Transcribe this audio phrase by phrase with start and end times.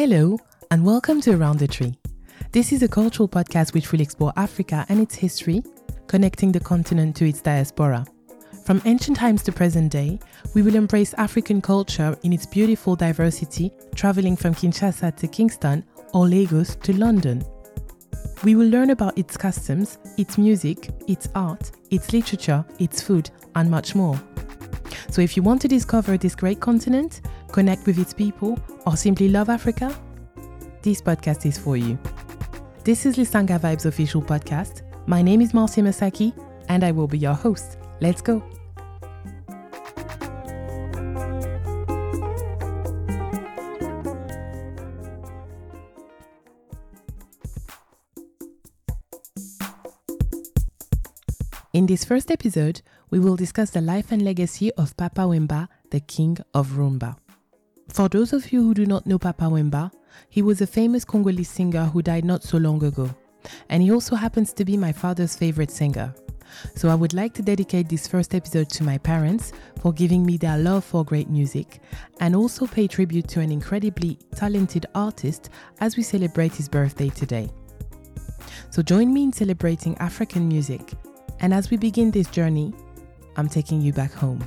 [0.00, 0.38] Hello,
[0.70, 1.98] and welcome to Around the Tree.
[2.52, 5.60] This is a cultural podcast which will explore Africa and its history,
[6.06, 8.06] connecting the continent to its diaspora.
[8.64, 10.20] From ancient times to present day,
[10.54, 15.84] we will embrace African culture in its beautiful diversity, traveling from Kinshasa to Kingston
[16.14, 17.44] or Lagos to London.
[18.44, 23.68] We will learn about its customs, its music, its art, its literature, its food, and
[23.68, 24.22] much more.
[25.10, 27.20] So if you want to discover this great continent,
[27.52, 29.94] connect with its people, or simply love Africa,
[30.82, 31.98] this podcast is for you.
[32.84, 34.82] This is Lisanga Vibes official podcast.
[35.06, 36.32] My name is Marcia Masaki,
[36.68, 37.78] and I will be your host.
[38.00, 38.42] Let's go.
[51.74, 56.00] In this first episode, we will discuss the life and legacy of Papa Wemba, the
[56.00, 57.16] king of rumba.
[57.88, 59.90] For those of you who do not know Papa Wemba,
[60.28, 63.10] he was a famous Congolese singer who died not so long ago,
[63.68, 66.14] and he also happens to be my father's favorite singer.
[66.74, 70.36] So I would like to dedicate this first episode to my parents for giving me
[70.36, 71.80] their love for great music
[72.20, 75.50] and also pay tribute to an incredibly talented artist
[75.80, 77.50] as we celebrate his birthday today.
[78.70, 80.92] So join me in celebrating African music,
[81.40, 82.72] and as we begin this journey,
[83.36, 84.46] I'm taking you back home.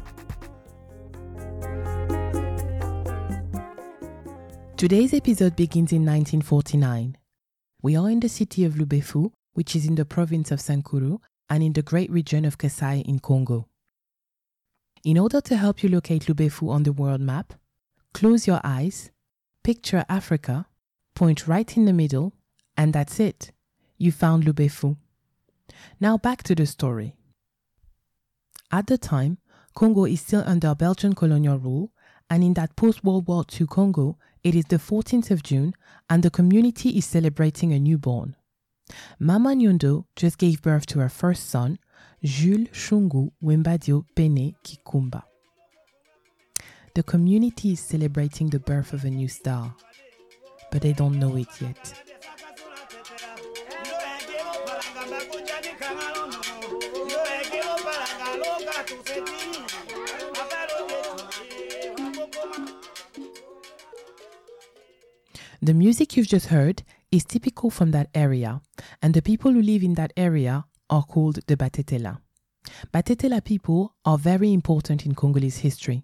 [4.82, 7.16] Today's episode begins in 1949.
[7.84, 11.62] We are in the city of Lubefu, which is in the province of Sankuru and
[11.62, 13.68] in the great region of Kasai in Congo.
[15.04, 17.54] In order to help you locate Lubefu on the world map,
[18.16, 19.12] close your eyes,
[19.64, 20.66] picture Africa,
[21.14, 22.34] point right in the middle,
[22.76, 23.52] and that's it.
[24.00, 24.98] You found Lubefu.
[26.00, 27.16] Now back to the story.
[28.72, 29.38] At the time,
[29.76, 31.92] Congo is still under Belgian colonial rule,
[32.32, 35.74] and in that post World War II Congo, it is the 14th of June,
[36.10, 38.36] and the community is celebrating a newborn.
[39.20, 41.80] Mama Nyondo just gave birth to her first son,
[42.24, 45.24] Jules Shungu Wembadio Pene Kikumba.
[46.94, 49.74] The community is celebrating the birth of a new star,
[50.72, 51.94] but they don't know it yet.
[65.64, 68.62] The music you've just heard is typical from that area,
[69.00, 72.20] and the people who live in that area are called the Batetela.
[72.92, 76.04] Batetela people are very important in Congolese history.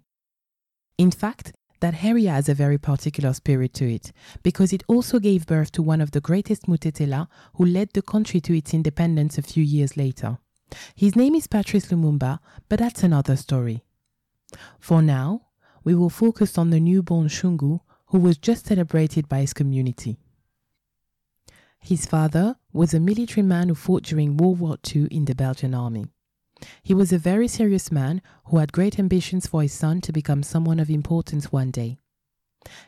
[0.96, 4.12] In fact, that area has a very particular spirit to it
[4.44, 8.40] because it also gave birth to one of the greatest Mutetela who led the country
[8.42, 10.38] to its independence a few years later.
[10.94, 12.38] His name is Patrice Lumumba,
[12.68, 13.82] but that's another story.
[14.78, 15.46] For now,
[15.82, 20.18] we will focus on the newborn Shungu who was just celebrated by his community.
[21.80, 25.74] His father was a military man who fought during World War II in the Belgian
[25.74, 26.06] army.
[26.82, 30.42] He was a very serious man who had great ambitions for his son to become
[30.42, 31.98] someone of importance one day.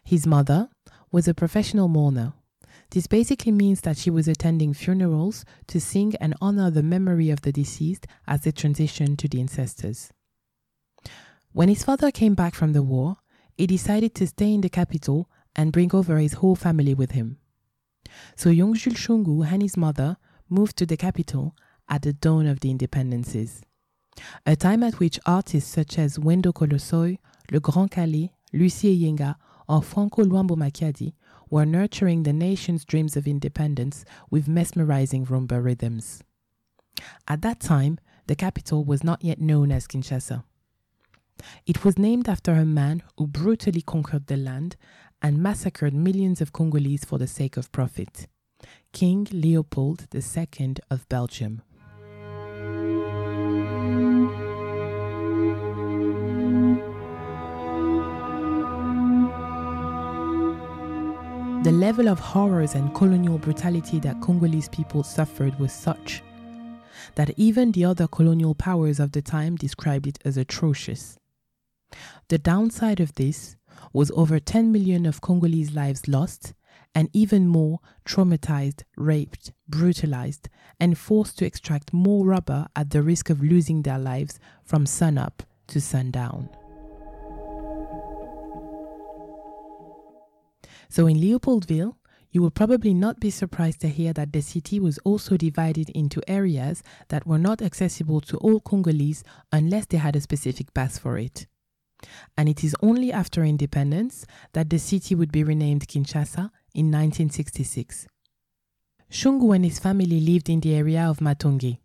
[0.03, 0.71] His mother
[1.13, 2.33] was a professional mourner.
[2.91, 7.43] This basically means that she was attending funerals to sing and honor the memory of
[7.43, 10.13] the deceased as they transitioned to the ancestors.
[11.53, 13.19] When his father came back from the war,
[13.61, 17.37] he decided to stay in the capital and bring over his whole family with him.
[18.35, 20.17] So young Jules Shungu and his mother
[20.49, 21.55] moved to the capital
[21.87, 23.61] at the dawn of the independences,
[24.47, 27.19] a time at which artists such as Wendo Kolosoi,
[27.53, 29.35] Le Grand Kallé, Lucie Yenga,
[29.69, 31.13] or Franco Luambo Makiadi
[31.51, 36.23] were nurturing the nation's dreams of independence with mesmerizing rumba rhythms.
[37.29, 40.45] At that time, the capital was not yet known as Kinshasa.
[41.67, 44.77] It was named after a man who brutally conquered the land
[45.23, 48.27] and massacred millions of Congolese for the sake of profit
[48.93, 51.63] King Leopold II of Belgium.
[61.63, 66.23] The level of horrors and colonial brutality that Congolese people suffered was such
[67.17, 71.20] that even the other colonial powers of the time described it as atrocious.
[72.29, 73.57] The downside of this
[73.93, 76.55] was over 10 million of Congolese lives lost
[76.95, 80.49] and even more traumatized, raped, brutalized,
[80.79, 85.43] and forced to extract more rubber at the risk of losing their lives from sunup
[85.69, 86.49] to sundown.
[90.89, 91.95] So in Leopoldville,
[92.33, 96.23] you will probably not be surprised to hear that the city was also divided into
[96.29, 101.19] areas that were not accessible to all Congolese unless they had a specific pass for
[101.19, 101.47] it.
[102.37, 108.07] And it is only after independence that the city would be renamed Kinshasa in 1966.
[109.11, 111.79] Shungu and his family lived in the area of Matonge,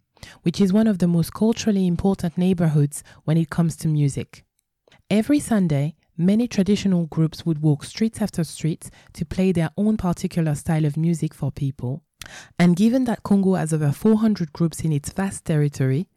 [0.43, 4.45] which is one of the most culturally important neighborhoods when it comes to music.
[5.09, 10.55] Every Sunday, many traditional groups would walk street after street to play their own particular
[10.55, 12.03] style of music for people.
[12.57, 16.07] And given that Congo has over 400 groups in its vast territory,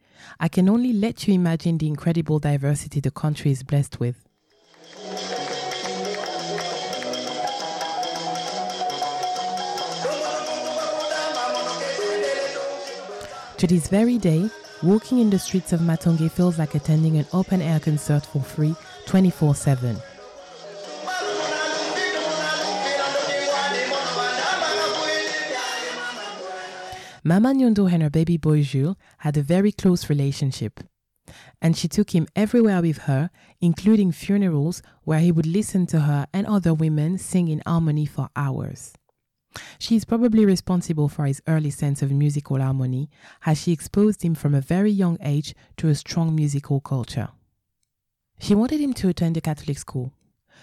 [0.40, 4.16] I can only let you imagine the incredible diversity the country is blessed with.
[13.58, 14.48] To this very day,
[14.84, 18.76] walking in the streets of Matonge feels like attending an open air concert for free
[19.06, 19.96] 24 7.
[27.24, 30.80] Mama Nyondo and her baby boy Jules had a very close relationship.
[31.60, 33.30] And she took him everywhere with her,
[33.60, 38.30] including funerals where he would listen to her and other women sing in harmony for
[38.34, 38.94] hours.
[39.78, 43.10] She is probably responsible for his early sense of musical harmony,
[43.44, 47.28] as she exposed him from a very young age to a strong musical culture.
[48.38, 50.12] She wanted him to attend a Catholic school,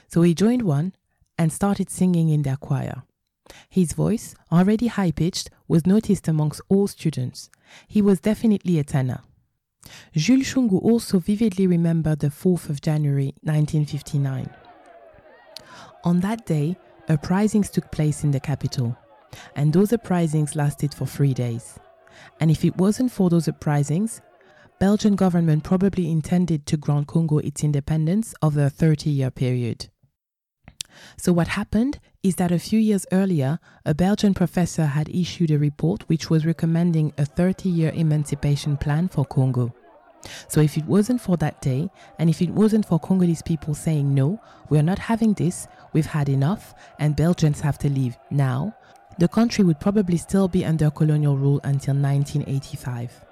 [0.08, 0.94] so he joined one
[1.38, 3.04] and started singing in their choir.
[3.70, 7.50] His voice, already high pitched, was noticed amongst all students.
[7.88, 9.22] He was definitely a tenor.
[10.14, 14.50] Jules Shungu also vividly remembered the 4th of January 1959.
[16.04, 16.78] On that day,
[17.08, 18.98] uprisings took place in the capital,
[19.56, 21.80] and those uprisings lasted for three days.
[22.40, 24.22] And if it wasn't for those uprisings,
[24.80, 29.90] Belgian government probably intended to grant Congo its independence over a 30-year period.
[31.18, 35.60] So what happened is that a few years earlier, a Belgian professor had issued a
[35.60, 39.74] report which was recommending a 30-year emancipation plan for Congo.
[40.48, 44.14] So if it wasn't for that day, and if it wasn't for Congolese people saying
[44.14, 48.76] no, we're not having this, we've had enough, and Belgians have to leave now,
[49.18, 53.24] the country would probably still be under colonial rule until 1985.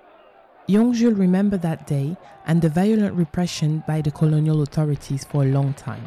[0.68, 2.15] Young Jules remembered that day
[2.45, 6.06] and the violent repression by the colonial authorities for a long time.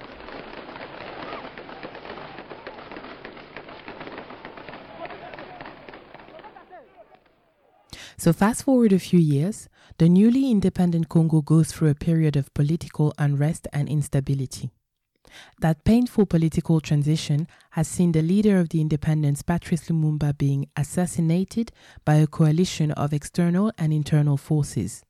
[8.26, 9.68] So, fast forward a few years,
[9.98, 14.72] the newly independent Congo goes through a period of political unrest and instability.
[15.60, 21.70] That painful political transition has seen the leader of the independence, Patrice Lumumba, being assassinated
[22.04, 25.04] by a coalition of external and internal forces.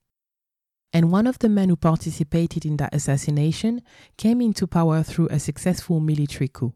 [0.93, 3.81] And one of the men who participated in that assassination
[4.19, 6.75] came into power through a successful military coup.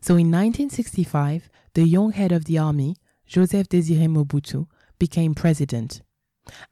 [0.00, 2.96] So in 1965, the young head of the army,
[3.26, 4.66] Joseph Désiré Mobutu,
[5.00, 6.02] became president.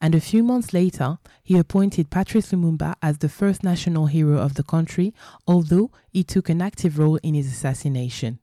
[0.00, 4.54] And a few months later, he appointed Patrice Lumumba as the first national hero of
[4.54, 5.12] the country,
[5.46, 8.38] although he took an active role in his assassination.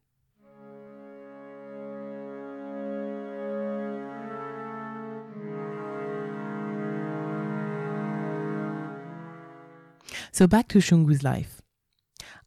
[10.32, 11.62] So back to Shungu's life.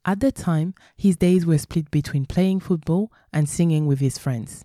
[0.04, 4.64] At the time, his days were split between playing football and singing with his friends.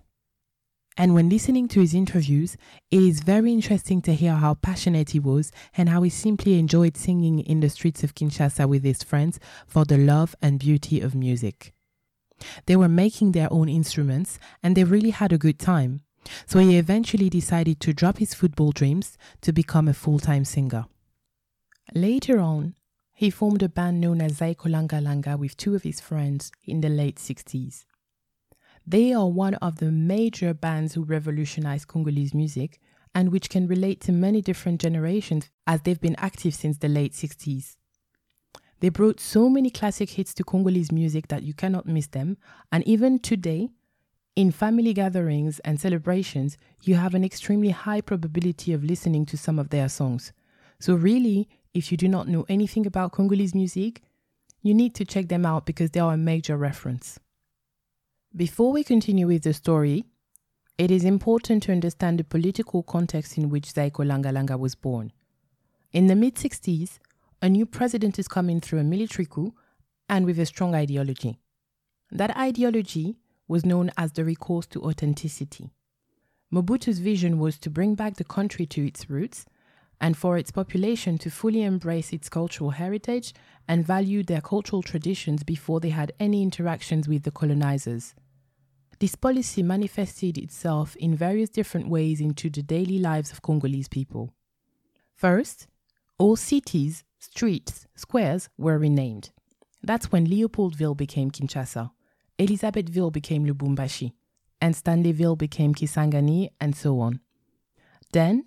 [0.96, 2.56] And when listening to his interviews,
[2.90, 6.96] it is very interesting to hear how passionate he was and how he simply enjoyed
[6.96, 11.14] singing in the streets of Kinshasa with his friends for the love and beauty of
[11.14, 11.72] music.
[12.66, 16.02] They were making their own instruments and they really had a good time.
[16.46, 20.86] So he eventually decided to drop his football dreams to become a full time singer.
[21.94, 22.74] Later on,
[23.12, 26.80] he formed a band known as Zaiko Langa Langa with two of his friends in
[26.80, 27.84] the late 60s.
[28.86, 32.80] They are one of the major bands who revolutionized Congolese music
[33.14, 37.12] and which can relate to many different generations as they've been active since the late
[37.12, 37.76] 60s.
[38.80, 42.36] They brought so many classic hits to Congolese music that you cannot miss them,
[42.70, 43.70] and even today,
[44.36, 49.58] in family gatherings and celebrations, you have an extremely high probability of listening to some
[49.58, 50.32] of their songs.
[50.80, 54.02] So, really, if you do not know anything about Congolese music,
[54.60, 57.18] you need to check them out because they are a major reference.
[58.36, 60.06] Before we continue with the story,
[60.76, 65.12] it is important to understand the political context in which Zaiko Langa Langa was born.
[65.92, 66.98] In the mid 60s,
[67.40, 69.54] a new president is coming through a military coup
[70.08, 71.38] and with a strong ideology.
[72.10, 75.70] That ideology was known as the recourse to authenticity.
[76.52, 79.46] Mobutu's vision was to bring back the country to its roots
[80.00, 83.32] and for its population to fully embrace its cultural heritage
[83.68, 88.12] and value their cultural traditions before they had any interactions with the colonizers.
[89.04, 94.32] This policy manifested itself in various different ways into the daily lives of Congolese people.
[95.14, 95.66] First,
[96.16, 99.30] all cities streets, squares were renamed.
[99.82, 101.90] That's when Leopoldville became Kinshasa,
[102.38, 104.14] Elizabethville became Lubumbashi,
[104.58, 107.20] and Stanleyville became Kisangani, and so on.
[108.14, 108.44] Then,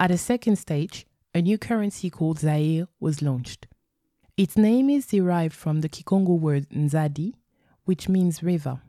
[0.00, 3.68] at a second stage, a new currency called Zaire was launched.
[4.36, 7.34] Its name is derived from the Kikongo word Nzadi,
[7.84, 8.80] which means river.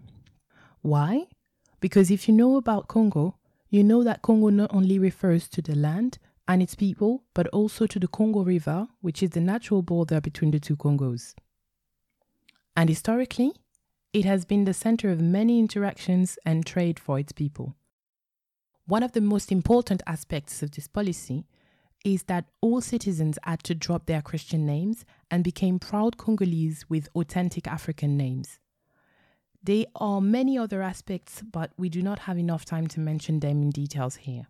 [0.82, 1.28] Why?
[1.80, 3.38] Because if you know about Congo,
[3.70, 7.88] you know that Congo not only refers to the land and its people, but also
[7.88, 11.34] to the Congo River, which is the natural border between the two Congos.
[12.76, 13.54] And historically,
[14.14, 17.76] it has been the center of many interactions and trade for its people.
[18.86, 21.46] One of the most important aspects of this policy
[22.04, 27.08] is that all citizens had to drop their Christian names and became proud Congolese with
[27.16, 28.60] authentic African names.
[29.64, 33.62] There are many other aspects, but we do not have enough time to mention them
[33.62, 34.48] in details here.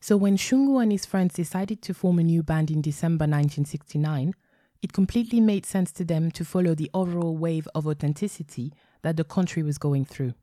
[0.00, 4.34] So, when Shungu and his friends decided to form a new band in December 1969,
[4.82, 9.24] it completely made sense to them to follow the overall wave of authenticity that the
[9.24, 10.34] country was going through.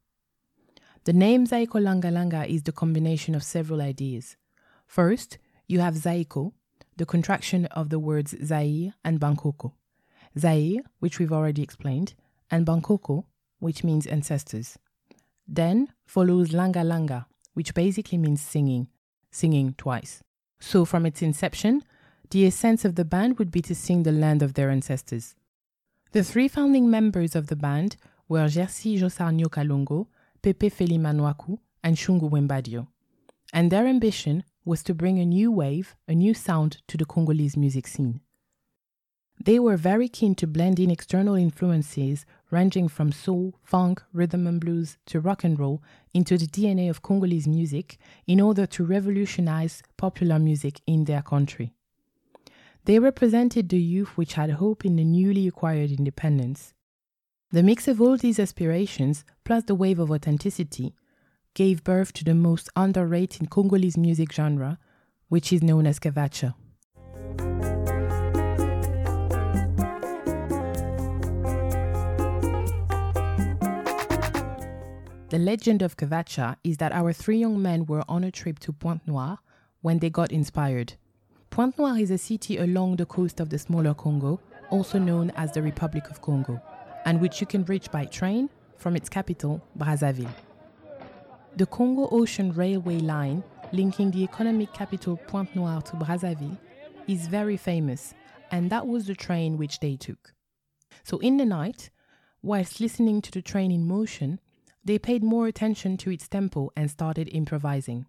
[1.03, 4.38] The name Zaiko Langa Langa is the combination of several ideas.
[4.88, 6.53] First, you have Zaiko,
[6.95, 9.73] the contraction of the words Zaire and Bankoko.
[10.39, 12.13] Zaire, which we've already explained,
[12.50, 13.25] and Bankoko,
[13.63, 14.77] which means ancestors.
[15.48, 18.89] Then follows Langa Langa, which basically means singing,
[19.32, 20.22] singing twice.
[20.60, 21.84] So from its inception,
[22.29, 25.36] the essence of the band would be to sing the land of their ancestors.
[26.12, 27.96] The three founding members of the band
[28.27, 30.08] were Jerzy Josarnio Kalongo,
[30.41, 32.88] Pepe Felimanwaku, and Shungu Wembadio.
[33.53, 37.55] And their ambition was to bring a new wave, a new sound to the Congolese
[37.55, 38.20] music scene.
[39.43, 44.62] They were very keen to blend in external influences ranging from soul, funk, rhythm and
[44.62, 45.81] blues to rock and roll
[46.13, 51.74] into the DNA of Congolese music in order to revolutionize popular music in their country.
[52.86, 56.74] They represented the youth which had hope in the newly acquired independence.
[57.51, 60.93] The mix of all these aspirations, plus the wave of authenticity,
[61.55, 64.77] gave birth to the most underrated Congolese music genre,
[65.27, 66.53] which is known as Cavacha.
[75.34, 78.72] The legend of Cavacha is that our three young men were on a trip to
[78.72, 79.40] Pointe Noire
[79.82, 80.94] when they got inspired.
[81.50, 85.52] Pointe Noire is a city along the coast of the smaller Congo, also known as
[85.52, 86.62] the Republic of Congo,
[87.06, 88.48] and which you can reach by train
[88.78, 90.30] from its capital, Brazzaville.
[91.56, 96.60] The Congo Ocean Railway line, linking the economic capital Pointe Noire to Brazzaville,
[97.08, 98.13] is very famous,
[98.52, 100.36] and that was the train which they took.
[101.04, 101.90] So, in the night,
[102.44, 104.40] whilst listening to the train in motion,
[104.86, 108.06] they paid more attention to its tempo and started improvising.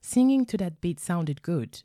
[0.00, 1.82] Singing to that beat sounded good,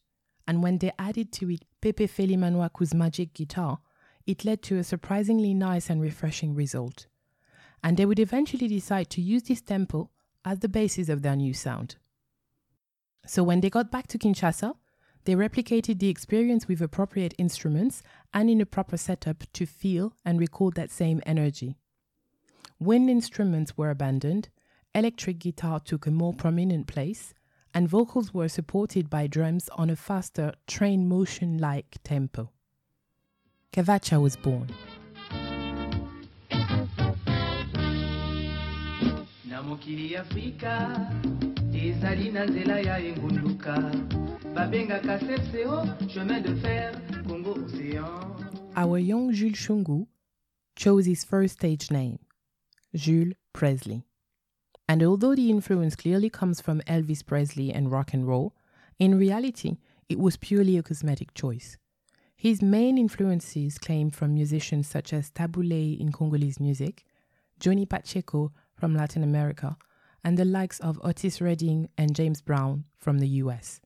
[0.48, 3.80] and when they added to it Pepe Felimanwaku's magic guitar,
[4.26, 7.08] it led to a surprisingly nice and refreshing result.
[7.84, 10.10] And they would eventually decide to use this tempo
[10.44, 11.96] as the basis of their new sound.
[13.26, 14.74] So when they got back to Kinshasa,
[15.26, 18.02] they replicated the experience with appropriate instruments
[18.34, 21.78] and in a proper setup to feel and record that same energy.
[22.80, 24.48] Wind instruments were abandoned,
[24.96, 27.34] electric guitar took a more prominent place,
[27.74, 32.50] and vocals were supported by drums on a faster train motion like tempo.
[33.74, 34.70] Cavacha was born.
[39.46, 41.12] na mokili afrika
[41.74, 43.92] ezali na nzela ya engunduka
[44.56, 45.20] babengaka
[46.08, 48.30] chemin de fer congo océan
[48.78, 50.08] Our young Jules Shungu
[50.76, 52.20] chose his first stage name,
[52.96, 54.04] Jules Presley.
[54.88, 58.56] And although the influence clearly comes from Elvis Presley and rock and roll,
[58.98, 59.78] in reality,
[60.10, 61.78] it was purely a cosmetic choice.
[62.36, 67.04] His main influences came from musicians such as Tabu Ley in Congolese music,
[67.60, 69.78] Johnny Pacheco from Latin America,
[70.24, 73.82] and the likes of Otis Redding and James Brown from the US.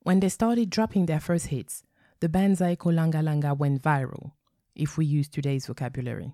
[0.00, 1.82] When they started dropping their first hits,
[2.20, 4.32] the band Zaiko Langa Langa went viral,
[4.74, 6.32] if we use today's vocabulary.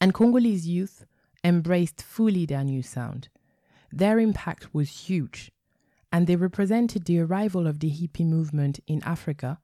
[0.00, 1.06] And Congolese youth
[1.42, 3.28] embraced fully their new sound.
[3.90, 5.52] Their impact was huge,
[6.12, 9.58] and they represented the arrival of the hippie movement in Africa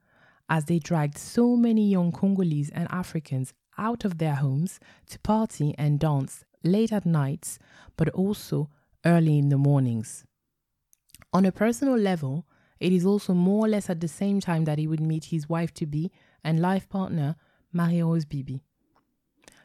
[0.48, 5.74] as they dragged so many young Congolese and Africans out of their homes to party
[5.78, 7.58] and dance late at nights,
[7.96, 8.68] but also
[9.04, 10.24] early in the mornings.
[11.32, 12.46] On a personal level,
[12.78, 15.48] it is also more or less at the same time that he would meet his
[15.48, 16.10] wife to be
[16.44, 17.36] and life partner,
[17.72, 18.62] Marie Rose Bibi.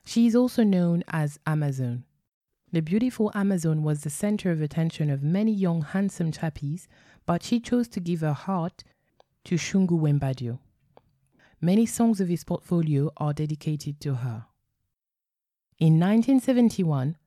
[0.07, 2.05] She is also known as Amazon.
[2.71, 6.87] The beautiful Amazon was the center of attention of many young, handsome chappies,
[7.25, 8.85] but she chose to give her heart
[9.43, 10.59] to Shungu Wembadio.
[11.59, 14.45] many songs of his portfolio are dedicated to her.
[15.77, 17.17] In 1971,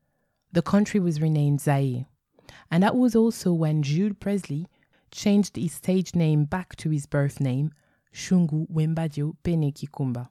[0.51, 2.07] the country was renamed Zaire,
[2.71, 4.67] and that was also when Jules Presley
[5.11, 7.75] changed his stage name back to his birth name,
[8.11, 10.31] Shungu Wembadio Pene Kikumba.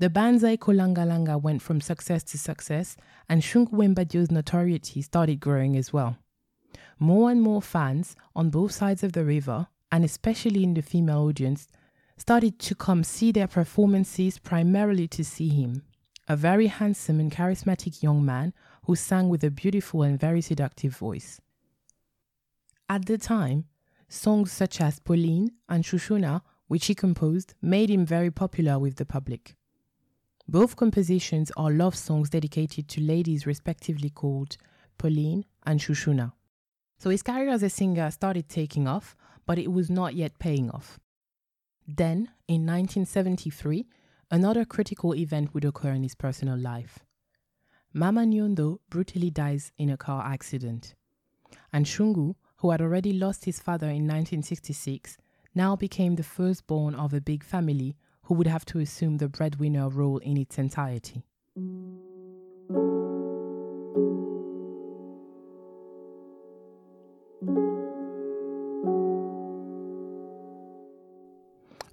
[0.00, 2.96] The Banzai Zaiko Langa Langa went from success to success,
[3.28, 6.18] and Shungu Wembadio's notoriety started growing as well.
[7.00, 11.22] More and more fans on both sides of the river, and especially in the female
[11.22, 11.66] audience,
[12.16, 15.82] started to come see their performances primarily to see him,
[16.28, 20.96] a very handsome and charismatic young man who sang with a beautiful and very seductive
[20.96, 21.40] voice.
[22.88, 23.64] At the time,
[24.08, 29.04] songs such as Pauline and Shushuna, which he composed, made him very popular with the
[29.04, 29.56] public.
[30.50, 34.56] Both compositions are love songs dedicated to ladies respectively called
[34.96, 36.32] Pauline and Shushuna.
[36.98, 39.14] So his career as a singer started taking off,
[39.44, 40.98] but it was not yet paying off.
[41.86, 43.86] Then, in 1973,
[44.30, 47.00] another critical event would occur in his personal life.
[47.92, 50.94] Mama Nyondo brutally dies in a car accident.
[51.74, 55.18] And Shungu, who had already lost his father in 1966,
[55.54, 57.96] now became the firstborn of a big family
[58.28, 61.24] who would have to assume the breadwinner role in its entirety.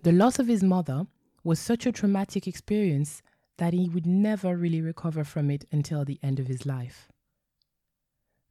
[0.04, 1.08] The loss of his mother
[1.46, 3.22] was such a traumatic experience
[3.56, 7.08] that he would never really recover from it until the end of his life.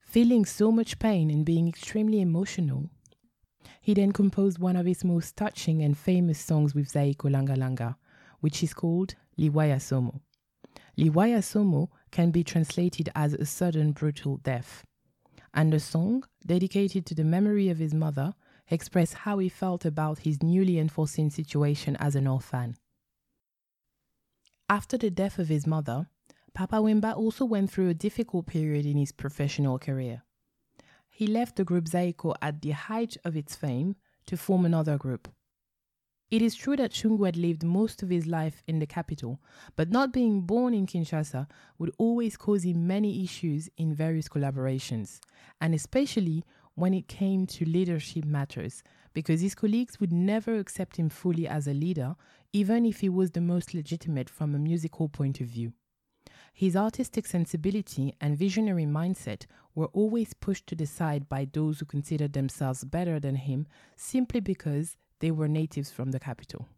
[0.00, 2.88] Feeling so much pain and being extremely emotional,
[3.80, 7.96] he then composed one of his most touching and famous songs with Zaiko Langa Langa,
[8.40, 10.20] which is called Liwaya Somo.
[10.98, 14.84] Liwaya Somo can be translated as a sudden brutal death.
[15.52, 18.34] And the song, dedicated to the memory of his mother,
[18.68, 22.76] express how he felt about his newly unforeseen situation as an orphan.
[24.68, 26.08] After the death of his mother,
[26.54, 30.22] Papa Wemba also went through a difficult period in his professional career.
[31.16, 33.94] He left the group Zaiko at the height of its fame
[34.26, 35.28] to form another group.
[36.28, 39.40] It is true that Shungu had lived most of his life in the capital,
[39.76, 41.46] but not being born in Kinshasa
[41.78, 45.20] would always cause him many issues in various collaborations,
[45.60, 46.42] and especially
[46.74, 51.68] when it came to leadership matters, because his colleagues would never accept him fully as
[51.68, 52.16] a leader,
[52.52, 55.74] even if he was the most legitimate from a musical point of view.
[56.56, 61.84] His artistic sensibility and visionary mindset were always pushed to the side by those who
[61.84, 66.68] considered themselves better than him simply because they were natives from the capital.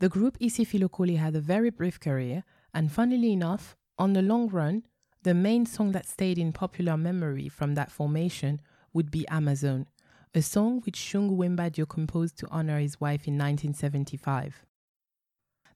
[0.00, 2.42] The group Isifi Lokole had a very brief career,
[2.74, 4.82] and funnily enough, on the long run,
[5.22, 8.60] the main song that stayed in popular memory from that formation
[8.92, 9.86] would be Amazon,
[10.34, 14.66] a song which Shungu Wembadio composed to honor his wife in 1975.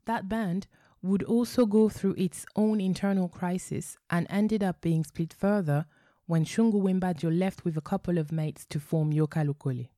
[0.06, 0.66] That band
[1.02, 5.86] would also go through its own internal crisis and ended up being split further
[6.26, 9.88] when Shungu Wembadio left with a couple of mates to form Yoka Lokole.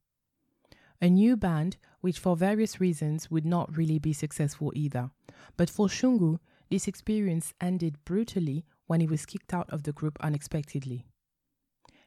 [1.01, 5.11] A new band which for various reasons would not really be successful either.
[5.57, 6.39] But for Shungu,
[6.71, 11.07] this experience ended brutally when he was kicked out of the group unexpectedly.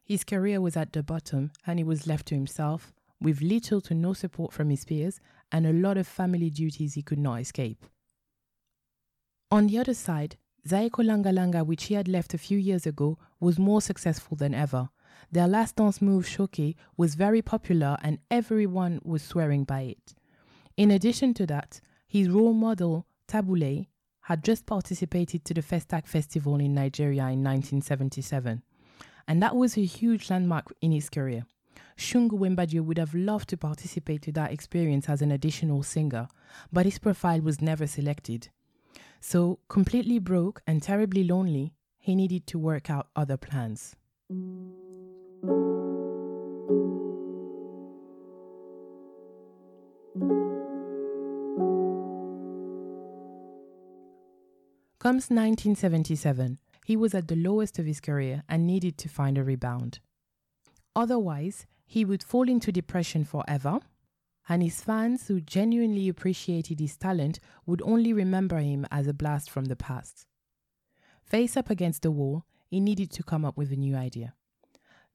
[0.04, 3.94] His career was at the bottom and he was left to himself, with little to
[3.94, 5.20] no support from his peers
[5.52, 7.86] and a lot of family duties he could not escape.
[9.54, 13.18] On the other side, Zaiko Langa Langa, which he had left a few years ago,
[13.42, 14.88] was more successful than ever.
[15.30, 20.16] Their last dance move, Shoke, was very popular and everyone was swearing by it.
[20.78, 23.90] In addition to that, his role model, Tabu Ley,
[24.22, 28.62] had just participated to the Festac Festival in Nigeria in 1977.
[29.28, 31.46] And that was a huge landmark in his career.
[31.98, 36.30] Shungu Wembadio would have loved to participate to that experience as an additional singer,
[36.72, 38.48] but his profile was never selected.
[39.24, 43.96] So, completely broke and terribly lonely, he needed to work out other plans.
[55.00, 56.58] Comes 1977.
[56.86, 60.00] He was at the lowest of his career and needed to find a rebound.
[60.96, 63.80] Otherwise, he would fall into depression forever,
[64.52, 69.50] and his fans who genuinely appreciated his talent would only remember him as a blast
[69.50, 70.26] from the past.
[71.24, 74.34] Face up against the wall, he needed to come up with a new idea.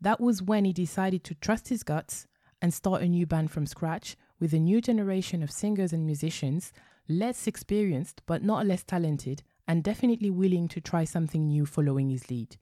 [0.01, 2.27] That was when he decided to trust his guts
[2.62, 6.72] and start a new band from scratch with a new generation of singers and musicians,
[7.07, 12.31] less experienced but not less talented, and definitely willing to try something new following his
[12.31, 12.57] lead.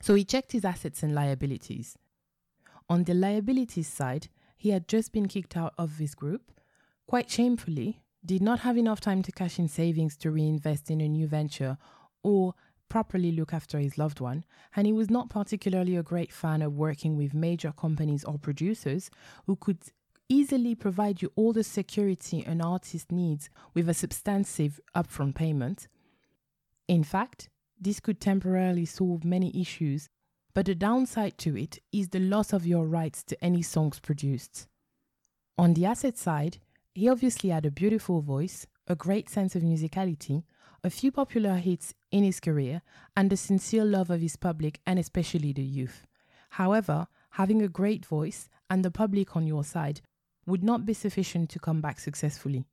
[0.00, 1.98] So he checked his assets and liabilities.
[2.88, 4.28] On the liabilities side,
[4.62, 6.52] he had just been kicked out of his group,
[7.08, 11.08] quite shamefully, did not have enough time to cash in savings to reinvest in a
[11.08, 11.76] new venture
[12.22, 12.54] or
[12.88, 14.44] properly look after his loved one,
[14.76, 19.10] and he was not particularly a great fan of working with major companies or producers
[19.48, 19.78] who could
[20.28, 25.88] easily provide you all the security an artist needs with a substantive upfront payment.
[26.86, 27.48] In fact,
[27.80, 30.08] this could temporarily solve many issues,
[30.54, 34.66] but the downside to it is the loss of your rights to any songs produced.
[35.56, 36.58] On the asset side,
[36.94, 40.44] he obviously had a beautiful voice, a great sense of musicality,
[40.84, 42.82] a few popular hits in his career,
[43.16, 46.06] and the sincere love of his public and especially the youth.
[46.50, 50.02] However, having a great voice and the public on your side
[50.44, 52.64] would not be sufficient to come back successfully.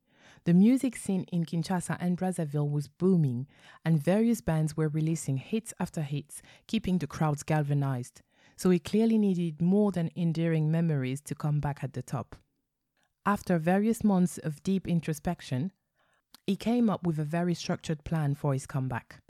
[0.46, 3.48] The music scene in Kinshasa and Brazzaville was booming,
[3.84, 8.22] and various bands were releasing hits after hits, keeping the crowds galvanized.
[8.56, 12.36] So he clearly needed more than endearing memories to come back at the top.
[13.26, 15.72] After various months of deep introspection,
[16.48, 19.22] he came up with a very structured plan for his comeback.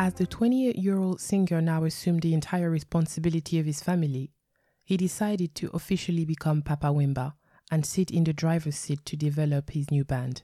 [0.00, 4.32] As the 28 year old singer now assumed the entire responsibility of his family,
[4.82, 7.34] he decided to officially become Papa Wemba
[7.70, 10.42] and sit in the driver's seat to develop his new band.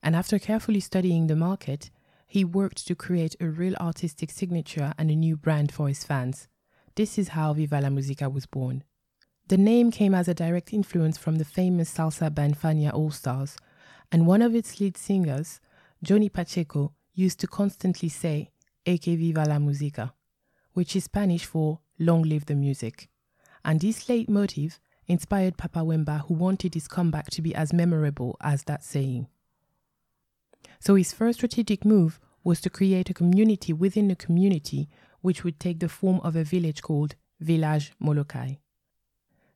[0.00, 1.90] And after carefully studying the market,
[2.28, 6.46] he worked to create a real artistic signature and a new brand for his fans.
[6.94, 8.84] This is how Viva la Musica was born.
[9.48, 13.56] The name came as a direct influence from the famous salsa band Fania All Stars,
[14.12, 15.60] and one of its lead singers,
[16.00, 18.50] Johnny Pacheco, used to constantly say,
[18.84, 20.12] "Que viva la música,
[20.74, 23.08] which is Spanish for long live the music.
[23.64, 28.64] And this leitmotif inspired Papa Wemba, who wanted his comeback to be as memorable as
[28.64, 29.26] that saying.
[30.78, 34.88] So his first strategic move was to create a community within a community,
[35.20, 38.56] which would take the form of a village called Village Molokai.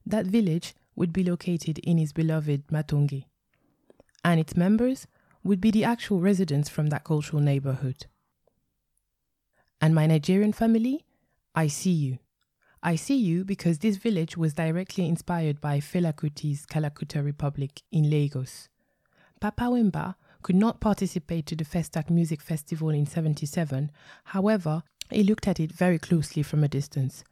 [0.07, 3.27] That village would be located in his beloved Matonge,
[4.25, 5.07] and its members
[5.43, 8.07] would be the actual residents from that cultural neighborhood.
[9.81, 11.05] And my Nigerian family,
[11.55, 12.19] I see you.
[12.83, 18.09] I see you because this village was directly inspired by Fela Kuti's Kalakuta Republic in
[18.09, 18.69] Lagos.
[19.41, 23.91] Papa Wemba could not participate to the Festac Music Festival in 77,
[24.25, 27.25] however, he looked at it very closely from a distance.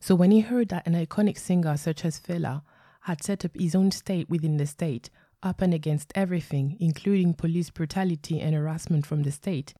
[0.00, 2.62] So when he heard that an iconic singer such as Fela
[3.02, 5.10] had set up his own state within the state,
[5.46, 9.72] up and against everything, including police brutality and harassment from the state.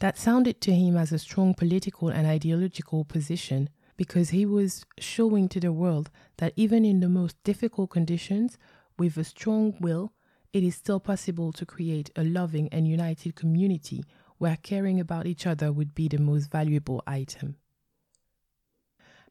[0.00, 5.48] That sounded to him as a strong political and ideological position because he was showing
[5.50, 8.58] to the world that even in the most difficult conditions,
[8.98, 10.12] with a strong will,
[10.52, 14.04] it is still possible to create a loving and united community
[14.38, 17.56] where caring about each other would be the most valuable item.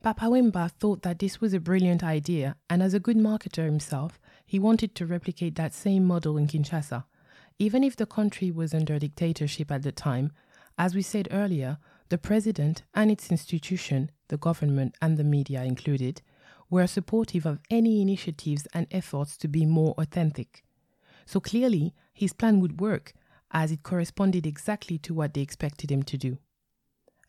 [0.04, 4.20] Papa Wemba thought that this was a brilliant idea, and as a good marketer himself,
[4.46, 7.06] he wanted to replicate that same model in Kinshasa.
[7.58, 10.34] Even if the country was under dictatorship at the time,
[10.78, 11.78] as we said earlier,
[12.10, 16.22] the president and its institution, the government and the media included,
[16.70, 20.66] were supportive of any initiatives and efforts to be more authentic.
[21.26, 23.14] So clearly, his plan would work,
[23.52, 26.40] as it corresponded exactly to what they expected him to do.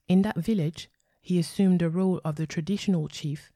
[0.09, 0.89] In that village,
[1.25, 3.51] he assumed the role of the traditional chief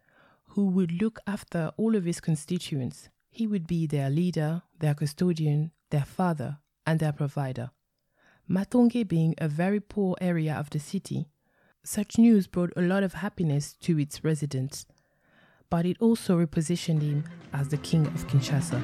[0.53, 5.71] who would look after all of his constituents he would be their leader, their custodian,
[5.91, 7.71] their father, and their provider.
[8.49, 11.29] Matonge being a very poor area of the city,
[11.85, 14.87] such news brought a lot of happiness to its residents,
[15.69, 18.83] but it also repositioned him as the king of Kinshasa.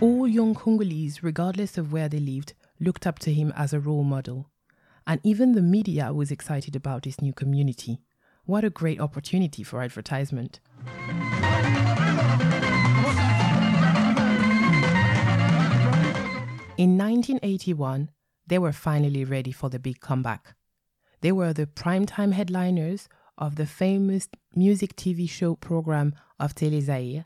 [0.00, 4.04] All young Congolese, regardless of where they lived, looked up to him as a role
[4.04, 4.50] model.
[5.06, 8.00] And even the media was excited about this new community.
[8.44, 10.60] What a great opportunity for advertisement.
[16.76, 18.10] In 1981,
[18.46, 20.54] they were finally ready for the big comeback.
[21.20, 27.24] They were the primetime headliners of the famous music TV show program of Télé Zaïre,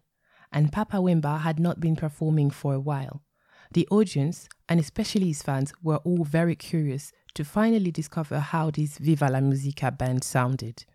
[0.53, 3.23] and Papa Wemba had not been performing for a while.
[3.73, 8.97] The audience, and especially his fans, were all very curious to finally discover how this
[8.99, 10.87] Viva la Musica band sounded.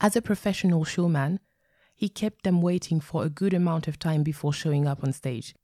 [0.00, 1.40] As a professional showman,
[1.94, 5.54] he kept them waiting for a good amount of time before showing up on stage.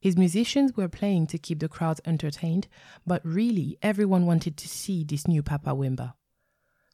[0.00, 2.66] His musicians were playing to keep the crowds entertained,
[3.06, 6.14] but really everyone wanted to see this new Papa Wemba.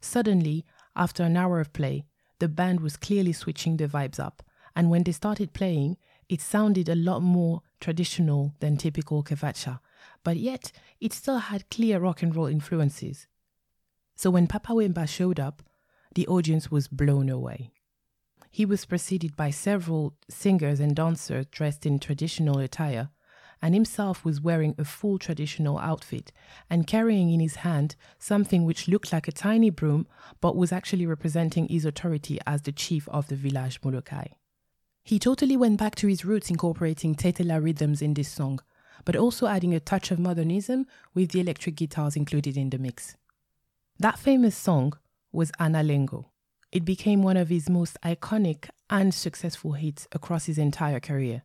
[0.00, 0.64] Suddenly,
[0.98, 2.04] after an hour of play,
[2.40, 4.42] the band was clearly switching the vibes up,
[4.76, 5.96] and when they started playing,
[6.28, 9.80] it sounded a lot more traditional than typical Cavacha,
[10.22, 13.26] but yet it still had clear rock and roll influences.
[14.14, 15.62] So when Papa Wemba showed up,
[16.14, 17.70] the audience was blown away.
[18.50, 23.10] He was preceded by several singers and dancers dressed in traditional attire,
[23.60, 26.32] and himself was wearing a full traditional outfit
[26.70, 30.06] and carrying in his hand something which looked like a tiny broom
[30.40, 34.26] but was actually representing his authority as the chief of the village Molokai.
[35.04, 38.60] He totally went back to his roots incorporating Tetela rhythms in this song,
[39.04, 43.16] but also adding a touch of modernism with the electric guitars included in the mix.
[43.98, 44.92] That famous song
[45.32, 46.26] was Analengo.
[46.70, 51.42] It became one of his most iconic and successful hits across his entire career.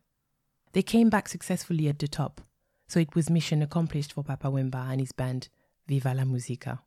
[0.74, 2.40] They came back successfully at the top,
[2.88, 5.48] so it was mission accomplished for Papa Wemba and his band
[5.86, 6.82] Viva la Musica.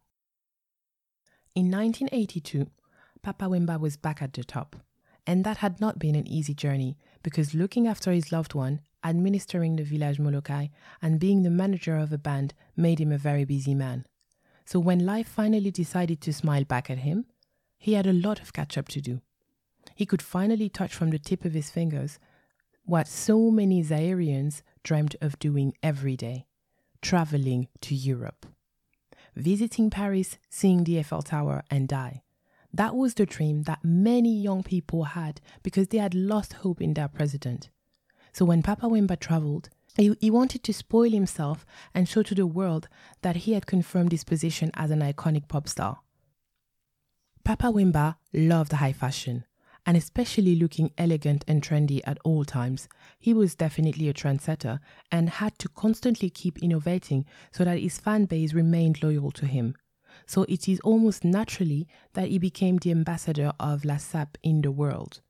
[1.55, 2.69] In 1982,
[3.21, 4.75] Papa Wemba was back at the top,
[5.25, 9.77] and that had not been an easy journey because looking after his loved one, administering
[9.77, 10.67] the village Molokai,
[11.01, 14.05] and being the manager of a band made him a very busy man.
[14.65, 17.25] So when life finally decided to smile back at him,
[17.77, 19.21] he had a lot of catch up to do.
[19.95, 22.19] He could finally touch from the tip of his fingers
[22.87, 26.47] what so many Zairians dreamed of doing every day
[27.01, 28.45] traveling to Europe.
[29.35, 32.23] Visiting Paris, seeing the Eiffel Tower, and die.
[32.73, 36.93] That was the dream that many young people had because they had lost hope in
[36.93, 37.69] their president.
[38.33, 42.47] So when Papa Wemba traveled, he, he wanted to spoil himself and show to the
[42.47, 42.87] world
[43.21, 45.99] that he had confirmed his position as an iconic pop star.
[47.43, 49.45] Papa Wemba loved high fashion,
[49.87, 54.79] and especially looking elegant and trendy at all times, he was definitely a trendsetter
[55.13, 59.73] and had to constantly keep innovating so that his fan base remained loyal to him.
[60.25, 64.71] So it is almost naturally that he became the ambassador of La SAP in the
[64.71, 65.21] world.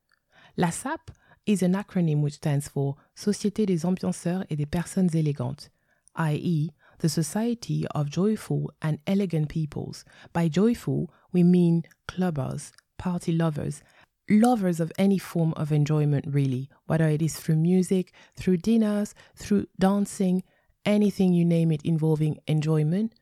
[0.56, 1.12] La SAP
[1.46, 5.68] is an acronym which stands for Société des Ambianceurs et des Personnes Élégantes,
[6.16, 10.04] i.e., the Society of Joyful and Elegant Peoples.
[10.32, 13.82] By joyful, we mean clubbers, party lovers,
[14.28, 19.66] lovers of any form of enjoyment, really, whether it is through music, through dinners, through
[19.78, 20.42] dancing,
[20.84, 23.14] anything you name it involving enjoyment,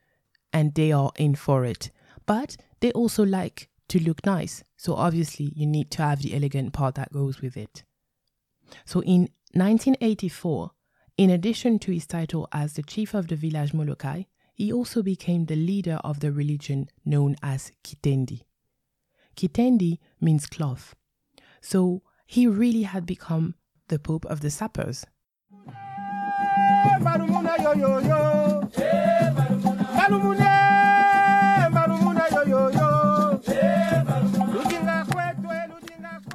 [0.52, 1.90] and they are in for it.
[2.26, 6.72] But they also like to look nice, so obviously you need to have the elegant
[6.72, 7.84] part that goes with it.
[8.84, 10.72] So in 1984,
[11.18, 15.44] in addition to his title as the chief of the village Molokai, he also became
[15.44, 18.42] the leader of the religion known as Kitendi.
[19.36, 20.94] Kitendi means cloth.
[21.60, 23.54] So he really had become
[23.88, 25.04] the Pope of the Sappers.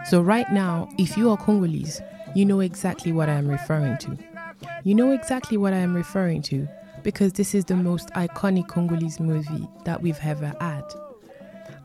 [0.09, 2.01] So, right now, if you are Congolese,
[2.35, 4.17] you know exactly what I am referring to.
[4.83, 6.67] You know exactly what I am referring to
[7.03, 10.70] because this is the most iconic Congolese movie that we've ever had.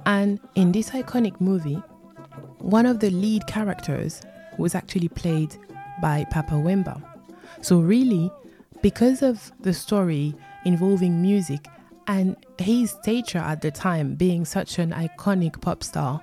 [0.06, 1.82] And in this iconic movie,
[2.58, 4.22] one of the lead characters
[4.56, 5.56] was actually played
[6.00, 7.02] by Papa Wemba.
[7.60, 8.30] So, really,
[8.82, 11.66] because of the story involving music
[12.06, 16.20] and his stature at the time being such an iconic pop star,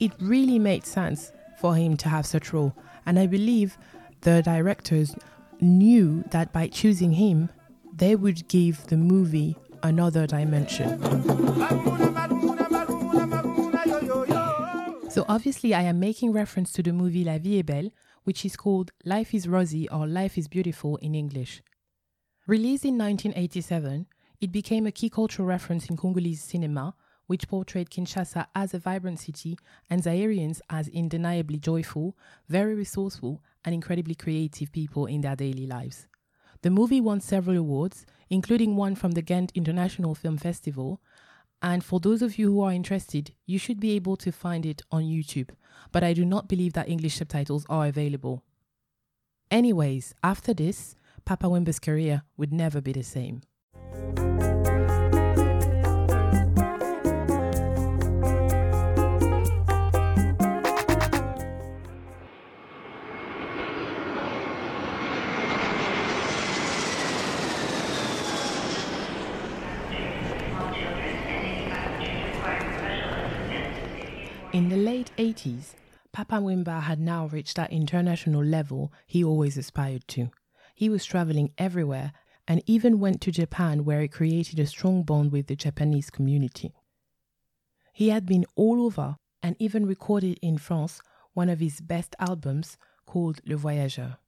[0.00, 2.74] it really made sense for him to have such a role.
[3.06, 3.78] And I believe
[4.22, 5.14] the directors
[5.60, 7.50] knew that by choosing him,
[7.94, 11.00] they would give the movie another dimension.
[15.12, 17.90] So obviously I am making reference to the movie La Vie est belle,
[18.24, 21.62] which is called Life is Rosy or Life is Beautiful in English.
[22.46, 24.06] Released in 1987,
[24.40, 26.94] it became a key cultural reference in Congolese cinema,
[27.26, 29.58] which portrayed Kinshasa as a vibrant city
[29.90, 32.16] and Zairians as undeniably joyful,
[32.48, 36.06] very resourceful, and incredibly creative people in their daily lives.
[36.62, 41.02] The movie won several awards, including one from the Ghent International Film Festival,
[41.62, 44.82] and for those of you who are interested, you should be able to find it
[44.90, 45.50] on YouTube,
[45.92, 48.42] but I do not believe that English subtitles are available.
[49.50, 53.42] Anyways, after this, Papa Wemba's career would never be the same.
[74.92, 75.72] Late 80s,
[76.12, 80.28] Papa Wemba had now reached that international level he always aspired to.
[80.74, 82.12] He was traveling everywhere
[82.46, 86.74] and even went to Japan where he created a strong bond with the Japanese community.
[87.94, 91.00] He had been all over and even recorded in France
[91.32, 92.76] one of his best albums
[93.06, 94.18] called Le Voyageur.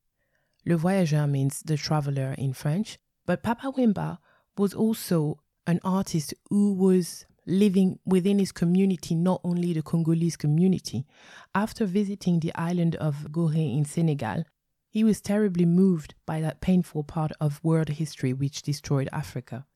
[0.64, 2.96] Le Voyageur means the traveler in French,
[3.26, 4.16] but Papa Wemba
[4.56, 11.06] was also an artist who was living within his community, not only the Congolese community.
[11.54, 14.44] After visiting the island of Gorée in Senegal,
[14.88, 19.66] he was terribly moved by that painful part of world history which destroyed Africa.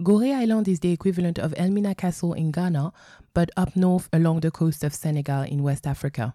[0.00, 2.92] Gorée Island is the equivalent of Elmina Castle in Ghana,
[3.34, 6.34] but up north along the coast of Senegal in West Africa.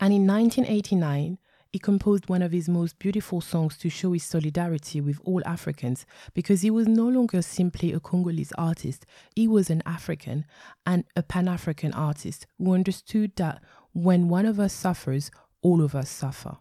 [0.00, 1.38] And in 1989,
[1.74, 6.06] he composed one of his most beautiful songs to show his solidarity with all Africans
[6.32, 10.44] because he was no longer simply a Congolese artist, he was an African
[10.86, 13.60] and a Pan African artist who understood that
[13.92, 15.32] when one of us suffers,
[15.62, 16.58] all of us suffer.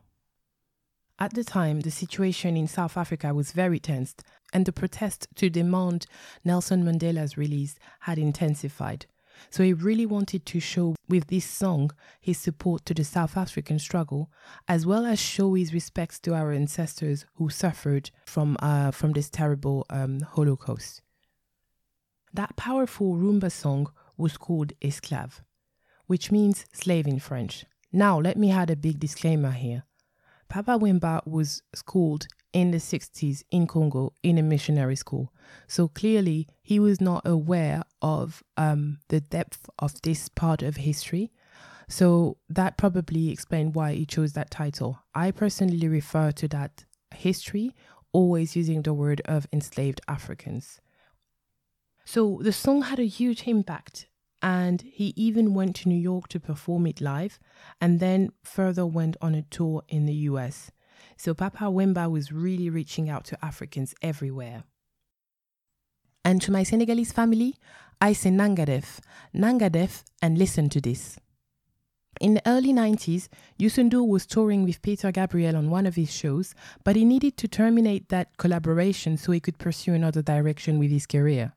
[1.20, 4.16] At the time, the situation in South Africa was very tense,
[4.52, 6.08] and the protest to demand
[6.44, 9.06] Nelson Mandela's release had intensified.
[9.50, 13.80] So he really wanted to show with this song his support to the South African
[13.80, 14.32] struggle,
[14.68, 19.30] as well as show his respects to our ancestors who suffered from uh, from this
[19.30, 21.02] terrible um, Holocaust.
[22.34, 25.42] That powerful rumba song was called Esclave,
[26.08, 27.66] which means slave in French.
[27.92, 29.84] Now, let me add a big disclaimer here.
[30.50, 35.34] Papa Wemba was schooled in the 60s in Congo in a missionary school.
[35.68, 41.32] So clearly, he was not aware of um, the depth of this part of history.
[41.90, 45.00] So that probably explained why he chose that title.
[45.14, 47.76] I personally refer to that history
[48.14, 50.80] always using the word of enslaved Africans.
[52.06, 54.08] So the song had a huge impact,
[54.42, 57.40] and he even went to New York to perform it live,
[57.82, 60.72] and then further went on a tour in the US.
[61.18, 64.64] So Papa Wemba was really reaching out to Africans everywhere.
[66.26, 67.56] And to my Senegalese family,
[68.00, 69.00] I say Nangadef,
[69.36, 71.18] Nangadef, and listen to this.
[72.22, 73.28] In the early 90s,
[73.60, 77.38] Youssou N'Dour was touring with Peter Gabriel on one of his shows, but he needed
[77.38, 81.54] to terminate that collaboration so he could pursue another direction with his career.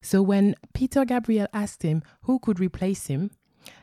[0.00, 3.30] So when Peter Gabriel asked him who could replace him,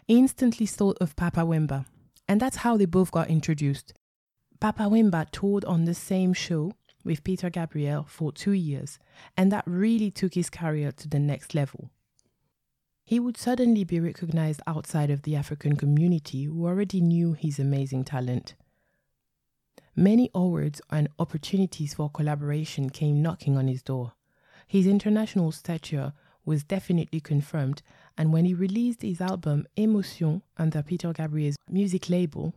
[0.07, 1.85] he instantly thought of Papa Wemba.
[2.27, 3.93] And that's how they both got introduced.
[4.59, 6.73] Papa Wemba toured on the same show
[7.05, 8.99] with Peter Gabriel for two years,
[9.37, 11.89] and that really took his career to the next level.
[13.05, 18.03] He would suddenly be recognized outside of the African community who already knew his amazing
[18.03, 18.55] talent.
[19.95, 24.11] Many awards and opportunities for collaboration came knocking on his door.
[24.67, 26.11] His international stature
[26.43, 27.81] was definitely confirmed,
[28.17, 32.53] and when he released his album Emotion under Peter Gabriel's music label,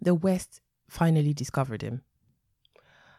[0.00, 2.02] the West finally discovered him.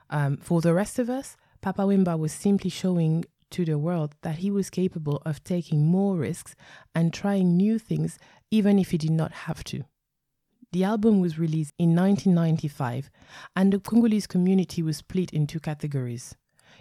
[0.09, 4.39] Um, for the rest of us, Papa Wemba was simply showing to the world that
[4.39, 6.55] he was capable of taking more risks
[6.93, 9.83] and trying new things even if he did not have to.
[10.73, 13.09] The album was released in 1995,
[13.55, 16.35] and the Congolese community was split into categories.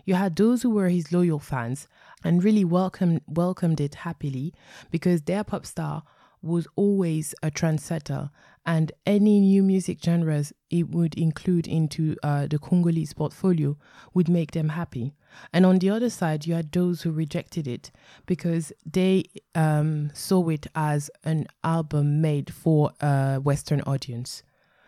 [0.04, 1.88] You had those who were his loyal fans
[2.24, 4.54] and really welcomed, welcomed it happily
[4.90, 6.04] because their pop star
[6.42, 8.30] was always a trendsetter,
[8.66, 13.76] and any new music genres it would include into uh, the Congolese portfolio
[14.14, 15.14] would make them happy.
[15.52, 17.90] And on the other side, you had those who rejected it
[18.26, 24.42] because they um, saw it as an album made for a Western audience,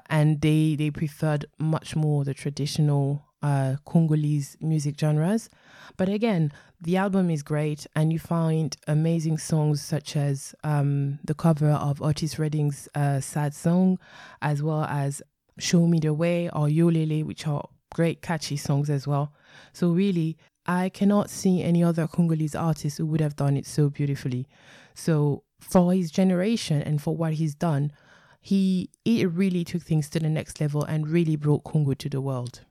[0.07, 5.49] and they they preferred much more the traditional uh, Congolese music genres.
[5.97, 11.35] But again, the album is great, and you find amazing songs such as um, the
[11.35, 13.99] cover of Otis Redding's uh, Sad Song,
[14.41, 15.23] as well as
[15.59, 19.33] Show Me the Way or Yo Lele, which are great, catchy songs as well.
[19.73, 23.91] So, really, I cannot see any other Congolese artist who would have done it so
[23.91, 24.47] beautifully.
[24.95, 27.93] So, for his generation and for what he's done,
[28.41, 32.21] he it really took things to the next level and really brought Congo to the
[32.21, 32.63] world.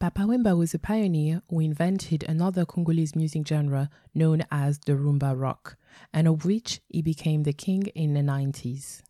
[0.00, 5.34] Papa Wemba was a pioneer who invented another Congolese music genre known as the rumba
[5.36, 5.76] rock,
[6.12, 9.02] and of which he became the king in the 90s.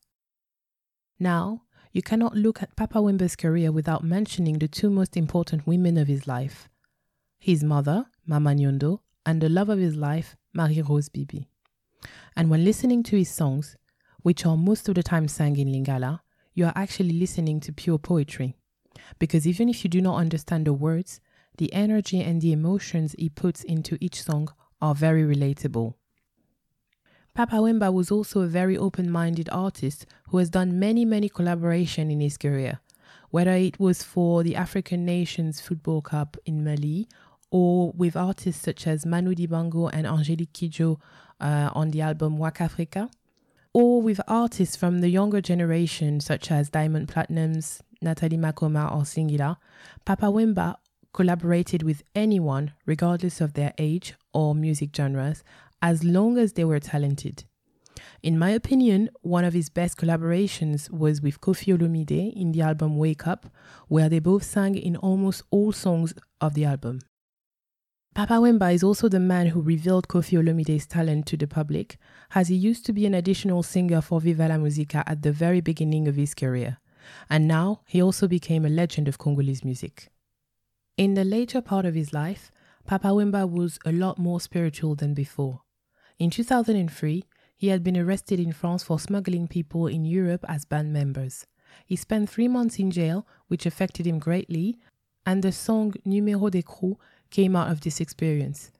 [1.21, 5.99] Now, you cannot look at Papa Wemba's career without mentioning the two most important women
[5.99, 6.71] of his life
[7.39, 11.49] his mother, Mama Nyondo, and the love of his life, Marie Rose Bibi.
[12.35, 13.77] And when listening to his songs,
[14.23, 16.21] which are most of the time sang in Lingala,
[16.55, 18.57] you are actually listening to pure poetry.
[19.19, 21.21] Because even if you do not understand the words,
[21.57, 24.49] the energy and the emotions he puts into each song
[24.81, 25.95] are very relatable.
[27.35, 32.11] Papa Wemba was also a very open minded artist who has done many, many collaborations
[32.11, 32.81] in his career,
[33.31, 37.09] whether it was for the African Nations Football Cup in Mali
[37.51, 41.01] or with artists such as Manu Dibango and Angelique Kidjo
[41.41, 43.11] uh, on the album Wakafrika,
[43.73, 49.59] or with artists from the younger generation, such as Diamond Platnumz, Nathalie Makoma, or Singuila,
[50.05, 50.77] Papa Wemba
[51.13, 55.43] collaborated with anyone, regardless of their age or music genres,
[55.83, 57.45] as long as they were talented.
[58.23, 62.97] In my opinion, one of his best collaborations was with Koffi Olomidé in the album
[62.97, 63.47] Wake Up,
[63.89, 67.01] where they both sang in almost all songs of the album.
[68.15, 71.99] Papa Wemba is also the man who revealed Koffi Olomidé's talent to the public,
[72.35, 75.61] as he used to be an additional singer for Viva la Musica at the very
[75.61, 76.79] beginning of his career.
[77.31, 80.09] And now he also became a legend of Congolese music.
[80.97, 82.51] In the later part of his life,
[82.87, 85.63] Papa Wemba was a lot more spiritual than before.
[86.19, 87.25] In 2003,
[87.57, 91.47] he had been arrested in France for smuggling people in Europe as band members.
[91.85, 94.79] He spent three months in jail, which affected him greatly,
[95.27, 96.97] and the song Numéro d'écrou
[97.31, 98.71] came out of this experience.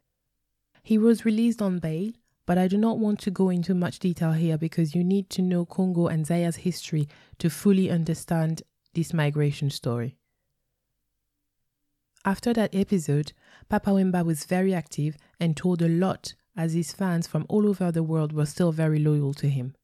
[0.83, 2.13] He was released on bail,
[2.49, 5.43] but I do not want to go into much detail here because you need to
[5.43, 7.07] know Congo and Zaire's history
[7.41, 8.63] to fully understand
[8.95, 10.17] this migration story.
[12.25, 13.35] After that episode,
[13.69, 17.93] Papa Wemba was very active and told a lot as his fans from all over
[17.93, 19.75] the world were still very loyal to him.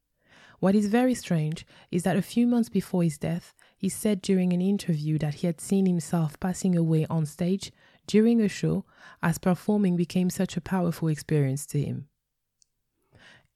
[0.59, 4.55] What is very strange is that a few months before his death, he said during
[4.55, 7.73] an interview that he had seen himself passing away on stage
[8.07, 8.87] during a show
[9.23, 12.09] as performing became such a powerful experience to him.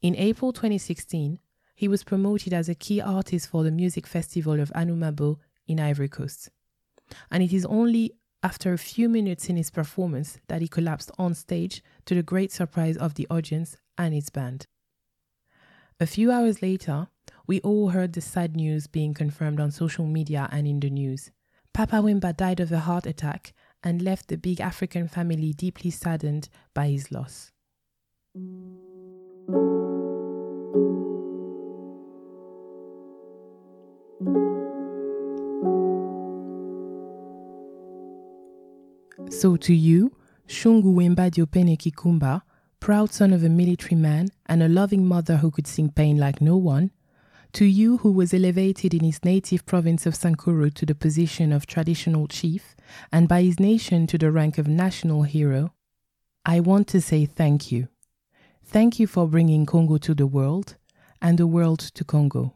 [0.00, 1.40] In April 2016,
[1.74, 6.08] he was promoted as a key artist for the music festival of Anoumabo in Ivory
[6.08, 6.50] Coast.
[7.30, 11.34] And it is only after a few minutes in his performance that he collapsed on
[11.34, 14.66] stage to the great surprise of the audience and his band.
[15.98, 17.08] A few hours later,
[17.48, 21.32] we all heard the sad news being confirmed on social media and in the news.
[21.74, 26.48] Papa Wemba died of a heart attack and left the big African family deeply saddened
[26.72, 27.50] by his loss.
[39.38, 40.16] So to you,
[40.48, 42.42] Shungu Wemba Diopene Kikumba,
[42.80, 46.40] proud son of a military man and a loving mother who could sing pain like
[46.40, 46.90] no one,
[47.52, 51.66] to you who was elevated in his native province of Sankuru to the position of
[51.66, 52.74] traditional chief,
[53.12, 55.72] and by his nation to the rank of national hero,
[56.44, 57.86] I want to say thank you.
[58.64, 60.74] Thank you for bringing Congo to the world,
[61.22, 62.54] and the world to Congo.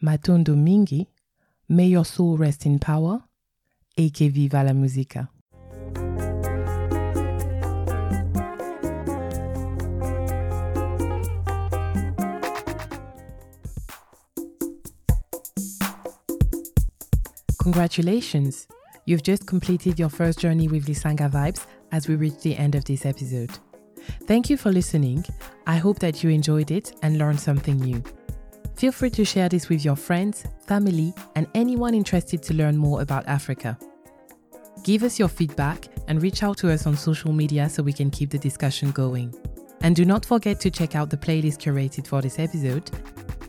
[0.00, 1.08] Matondo Mingi,
[1.68, 3.24] may your soul rest in power,
[3.96, 5.28] e que viva la musica.
[17.58, 18.68] Congratulations!
[19.04, 22.84] You've just completed your first journey with Lisanga Vibes as we reach the end of
[22.84, 23.50] this episode.
[24.26, 25.24] Thank you for listening.
[25.66, 28.02] I hope that you enjoyed it and learned something new.
[28.76, 33.02] Feel free to share this with your friends, family, and anyone interested to learn more
[33.02, 33.76] about Africa.
[34.84, 38.10] Give us your feedback and reach out to us on social media so we can
[38.10, 39.34] keep the discussion going.
[39.80, 42.90] And do not forget to check out the playlist curated for this episode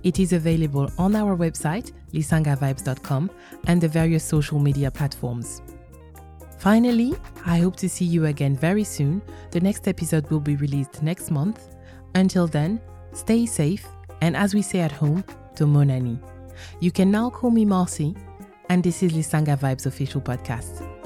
[0.04, 3.30] it is available on our website, lisangavibes.com,
[3.68, 5.62] and the various social media platforms.
[6.58, 9.22] Finally, I hope to see you again very soon.
[9.52, 11.76] The next episode will be released next month.
[12.16, 12.82] Until then,
[13.14, 13.88] stay safe,
[14.22, 15.24] and as we say at home,
[15.56, 16.20] Tomonani.
[16.80, 18.16] You can now call me Marcy,
[18.70, 20.99] and this is Lisanga Vibes official podcast.